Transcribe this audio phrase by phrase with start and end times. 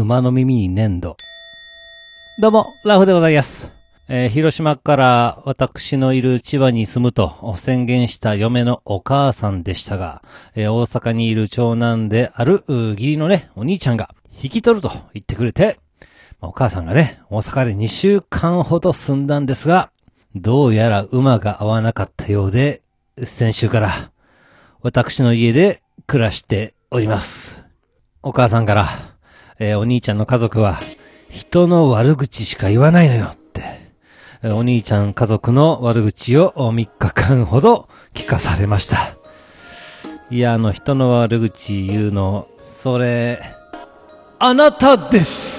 [0.00, 1.16] 馬の耳に粘土。
[2.38, 3.70] どうも、ラフでございます。
[4.08, 10.22] えー広島から私のいる千葉に住むと宣言した嫁のお母さんでしたが、
[10.54, 15.78] えー大阪にいる長男である、義理のね、お兄ちゃんが引き取ると言ってくれて、
[16.40, 19.90] お母さんがね、大阪で2週間ほど住んだんですが、
[20.34, 22.80] どうやら馬が合わなかったようで、
[23.22, 24.10] 先週から
[24.80, 27.62] 私の家で暮らしております。
[28.22, 29.09] お母さんから、
[29.62, 30.80] えーお兄ちゃんの家族は、
[31.28, 33.62] 人の悪口しか言わないのよって、
[34.42, 39.18] えーお兄ちゃん家族の悪口を3日間ほど聞かされました。
[40.30, 43.42] いや、あの、人の悪口言うの、それ、
[44.38, 45.49] あなたです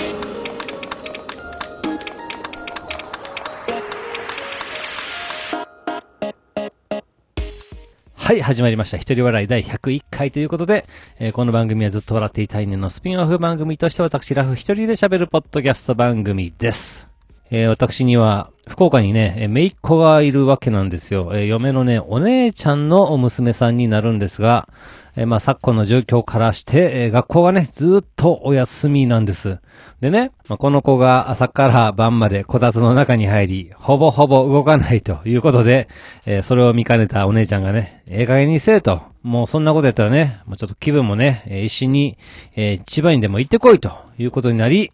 [8.22, 8.98] はい、始まりました。
[8.98, 10.86] 一人笑い第101回ということで、
[11.20, 17.11] えーこの番組はずっと笑っていたいねのスピンオフ番組として私ラフ一人で喋るポッドキャスト番組です。
[17.54, 21.32] えー私には、福岡にね、えー姪っ子がいるわけなんですよ。
[21.34, 24.70] えー嫁のね、お姉ちゃんの娘さんになるんですが、
[25.18, 29.58] えーまあ、昨今の状況からして、えー学校がね、ずっとお休みなんです。
[30.00, 35.90] でね、まあ、この子が朝から晩までこたつの中に入り、ほぼほぼ動かないということで、
[36.26, 42.18] えーそれを見かねたお姉ちゃんがね、ええ加減にせえと、もうそんなことやったらね、もうちょっと気分もね、えー一緒に、
[42.56, 44.94] えー千葉にでも行ってこいということになり、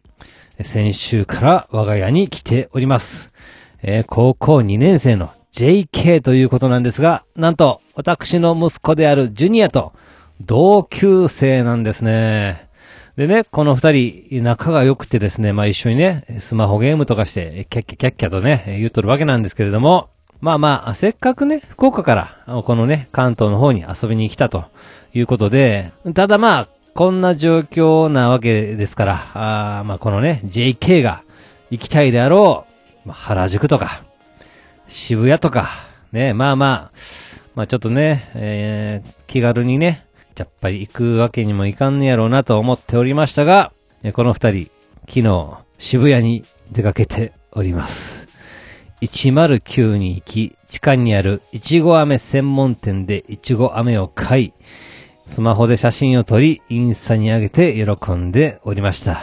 [0.62, 3.32] 先週から我が家に来ております。
[3.84, 9.94] えー高校2年生の JK ということなんですが、なんと、私の息子であるジュニアと
[10.42, 12.70] 同級生なんですね。
[13.16, 24.66] でね、この二人、仲が良くてですね、まあ一緒にね、スマホゲームとかして、キャッキャキャッキャとね、言っとるわけなんですけれども、まあまあ、せっかくね、福岡から、このね、関東の方に遊びに来たと
[25.14, 26.68] いうことで、ただまあ、
[26.98, 31.22] こんな状況なわけですから、あーまあこのね、JK が
[31.70, 32.66] 行きたいであろ
[33.06, 34.04] う、まあ、原宿とか、
[34.88, 35.70] 渋谷とか、
[36.12, 36.92] ね、まあまあ、
[37.54, 40.08] まあちょっとね、えー気軽にね、
[40.40, 43.72] やっぱり行くわけにもいかんねやろうなと思っておりましたが、
[44.14, 44.72] この二人、
[45.08, 48.28] 昨日、渋谷に出かけております。
[49.02, 54.54] 109に行き、地下にあるいちご飴専門店でいちご飴を買い、
[55.28, 59.20] スマホで写真を撮り、インスタに上げて喜んでおりました。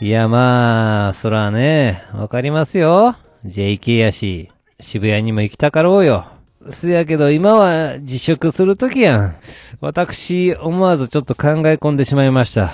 [0.00, 3.16] いやまあ、そらね、わかりますよ。
[3.44, 4.50] JK やし、
[4.80, 6.26] 渋谷にも行きたかろうよ。
[6.70, 9.36] せやけど今は自粛するときやん。
[9.80, 12.72] 私、思わずちょっと考え込んでしまいました。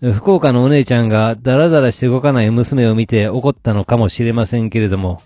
[0.00, 5.20] 福岡のお姉ちゃんがダラダラして動かない娘を見て怒ったのかもしれませんけれども、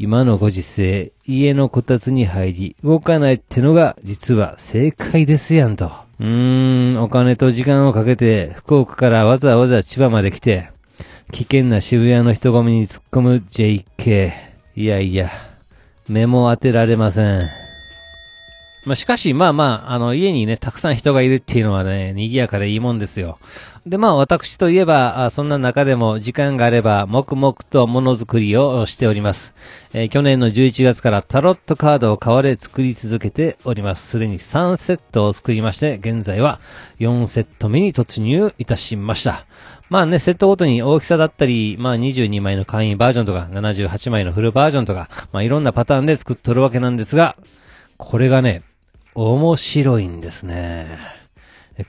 [0.00, 5.90] 今のご時世、家のこたつに入り、動かないってのが実は正解ですやんと。
[6.20, 10.70] うーん、お金と時間をかけて、福岡からわざわざ千葉まで来て、
[11.32, 14.32] 危険な渋谷の人混みに突っ込む JK。
[14.76, 15.30] いやいや、
[16.08, 17.57] 目も当てられません。
[18.88, 23.38] まあ、しかし、まあまあ、あの、家にね、たくさん人がいるっていうのはね、賑やかでいいもんですよ。
[23.86, 29.52] で、まあ、私といえば、そんな中でも時間があれば、黙々とものづくりをしております。
[29.92, 34.08] えー去年の11月からタロットカードを買われ作り続けております。
[34.08, 36.58] すでに3セットを作りまして、現在は
[36.98, 39.44] 4セット目に突入いたしました。
[39.90, 47.36] まあね、セットごとに大きさだったり、まあ22枚の簡易バージョンとか、78枚のフルバージョンとか、まあいろんなパターンで作っとるわけなんですが、
[47.98, 48.62] これがね、
[49.26, 50.96] 面白いんですね。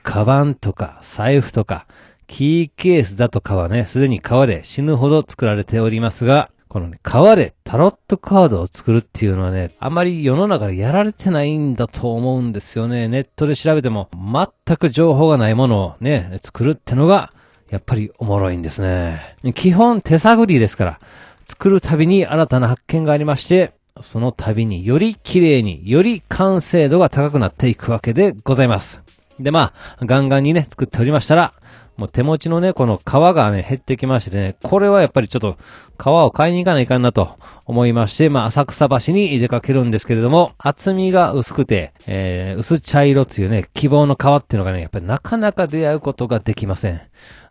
[0.02, 1.86] カバンとか財布とか
[2.26, 13.06] キーケースだとかはね、すでに革で死ぬほど作られておりますが、このね、革でタロットカードを作るっていうのはね、あまり世の中でやられてないんだと思うんですよね。
[13.06, 17.32] ネットで調べても全く情報がないものをね、作るってのが、
[17.70, 19.36] やっぱりおもろいんですね。
[19.54, 21.00] 基本手探りですから、
[21.46, 23.72] 作るたびに新たな発見がありまして、
[24.02, 29.02] その度により綺麗に、より完成度が高くなっていくわけでございます。
[29.38, 31.54] で、まあ、ガンガンにね、作っておりましたら、
[32.00, 35.58] もう手持ちのね、この皮がね、減ってきましてね、これはやっぱりちょっと
[36.02, 37.36] 皮を買いに行かないかなと
[37.66, 47.02] 思いまして、まあ、浅草橋に出かけるんですけれども、厚みが薄くて、えー、薄茶色というね、希望の皮っていうのがね、やっぱりなかなか出会うことができません。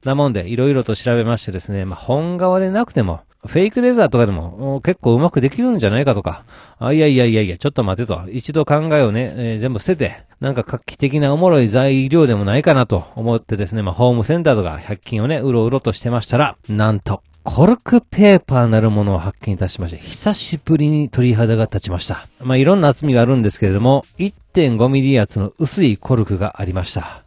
[0.04, 6.44] なもんで、いろいろと調べましてですね、まあ、本革でなくても、フェイクレザーとかでも結構うまくできるんじゃないかとか、
[6.78, 22.28] あ、いやいやいやいや、ちょっと待てと、一度考えをね、えー全部捨てて、なんか画期的なおもろい材料でもないかなと思ってですね、まあ、ホームセンターとか100均をね、うろうろとしてましたら、なんと、コルクペーパーなるものを発見いたしまして、久しぶりに鳥肌が立ちました。
[22.42, 27.24] まあ、いろんな厚みがあるんですけれども、1.5ミリ厚の薄いコルクがありました。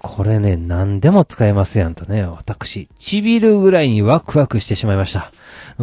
[0.00, 5.32] これね、何でも使えますやんとね、私、ちびるぐらいにワクワクしてしまいました。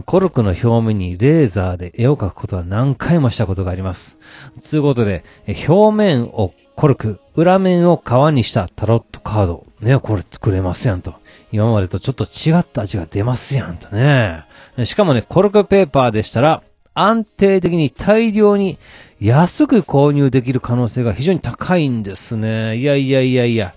[0.05, 4.17] コルクの表面にレーザーで絵を描くことは何回もしたことがあります。
[4.59, 5.23] つうことで、
[5.67, 9.65] 表面をコルク、裏面を革にしたタロットカード。
[9.81, 11.13] ね、これ作れますやんと。
[11.51, 14.43] 今までとちょっと違った味が出ますやんとね。
[14.85, 16.63] しかもね、コルクペーパーでしたら、
[16.95, 18.77] 安定的に大量に
[19.19, 22.77] 安く購入できる可能性が非常に高いんですね。
[22.77, 23.73] いやいやいやいや。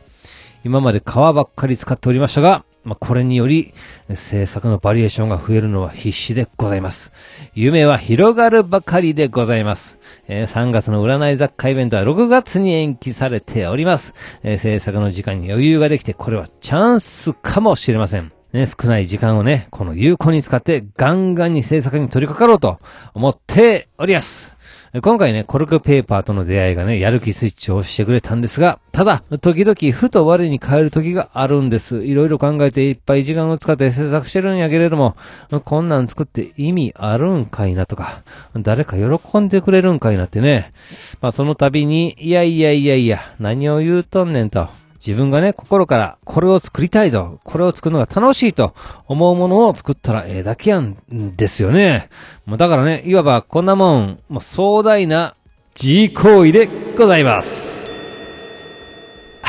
[0.66, 3.72] 今まで革ばっかり使っておりましたが、まあ、これにより
[4.12, 7.12] 制作のバリエーションが増えるのは必死でございます。
[7.54, 10.00] 夢は広がるばかりでございます。
[10.26, 14.12] えー、3月の占い雑貨イベントは6月に延期されております。
[14.42, 18.32] えー、制作の時間に余裕ができて、これはチャンスかもしれません。
[18.52, 22.80] ね、少ない時間をね、この有効に使ってガンガンに制作に取り掛かろうと
[23.14, 24.55] 思っております。
[25.02, 32.04] 今回ね、コルクペーパーとの出会いがね、やる気スイッチを押してくれたんですが、ただ、時々ふと我に変える時があるんです。
[32.04, 35.16] いろいろ考えていっぱい時間を使って制作してるんやけれども、
[35.64, 38.22] こんなん作って意味あるんかいなとか、
[38.56, 40.72] 誰か喜んでくれるんかいなってね。
[41.20, 44.85] まあその度に、いやいやいやいや、何を言うとんねんと。
[44.96, 48.74] 自分がね、心からこれを作りたいぞ、これを作るのが楽しいと
[49.06, 52.08] 思うものを作ったらええだけやんですよね。
[52.44, 55.34] もうだからね、いわばこんなもん、もう壮大な
[55.80, 57.75] 自行為でございます。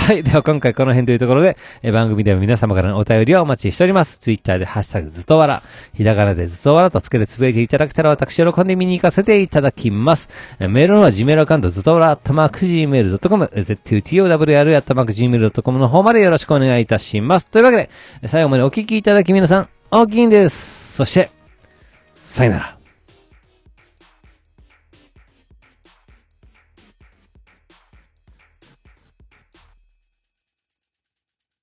[0.07, 0.24] はい。
[0.24, 4.19] では今回この辺というところで、え番組では皆様からのお便りをお待ちしております。
[4.19, 5.63] ツイッターでハッシュタグずっとわら、
[5.95, 10.30] ひらがなでずっとわらとつけてつぶやいていただけたら私喜んで見に行かせていただきます。
[10.59, 17.48] えメールのは Gmail アカウントずっとわら、たまく Gmail.com、zutowr たまく Gmail.com の方までよろしくお願いいたします。
[17.50, 17.89] というわけで、
[18.30, 20.95] 最後までお聞きいただき皆さん、大きいんです。
[20.95, 21.31] そして、
[22.24, 22.76] さよなら。